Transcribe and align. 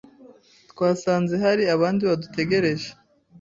Twasanze 0.71 1.33
hari 1.43 1.63
abandi 1.75 2.01
badutegereje, 2.09 2.89